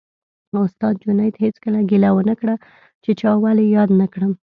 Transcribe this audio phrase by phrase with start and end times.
[0.65, 2.55] استاد جنید هېڅکله ګیله ونه کړه
[3.03, 4.31] چې چا ولې یاد نه کړم